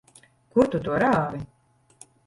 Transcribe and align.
Kur 0.55 0.71
tu 0.77 0.81
to 0.87 0.97
rāvi? 1.05 1.47